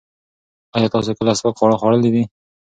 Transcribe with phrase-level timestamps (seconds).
[0.75, 2.23] ایا تاسو کله سپک خواړه خوړلي دي؟